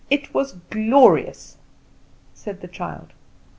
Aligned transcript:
It 0.09 0.33
was 0.33 0.55
glorious!" 0.71 1.57
said 2.33 2.61
the 2.61 2.67
child. 2.67 3.13